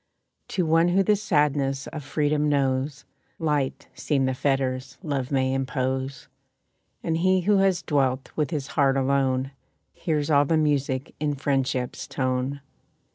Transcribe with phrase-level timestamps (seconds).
[0.47, 3.05] To one who the sadness of freedom knows,
[3.37, 6.27] Light seem the fetters love may impose.
[7.03, 9.51] And he who has dwelt with his heart alone,
[9.93, 12.61] Hears all the music in friendship's tone.